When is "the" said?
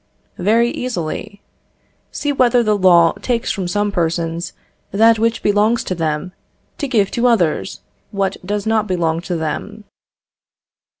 2.63-2.75